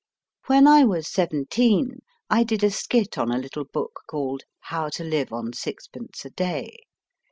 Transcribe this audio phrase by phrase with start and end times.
[0.47, 5.03] When I was seventeen, I did a skit on a little book called How to
[5.03, 6.75] Live on Sixpence a Day.